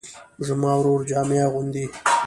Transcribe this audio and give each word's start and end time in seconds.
زما 0.45 0.71
ورور 0.77 1.01
جامې 1.09 1.37
اغوندي 1.47 1.85